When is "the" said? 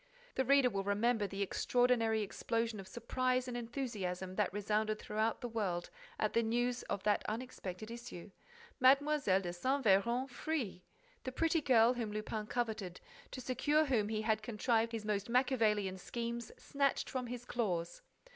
0.33-0.43, 1.27-1.43, 5.41-5.47, 6.33-6.41, 11.23-11.31